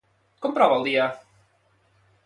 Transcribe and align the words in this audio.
Com 0.45 0.55
prova 0.55 0.79
el 0.79 0.89
dia? 0.89 1.05